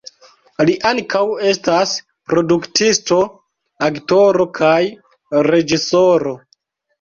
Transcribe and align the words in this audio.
Li 0.67 0.73
ankaŭ 0.91 1.19
estas 1.49 1.93
produktisto, 2.31 3.19
aktoro, 3.89 4.49
kaj 4.61 4.81
reĝisoro. 5.51 6.35